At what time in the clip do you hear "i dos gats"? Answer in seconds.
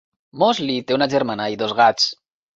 1.59-2.11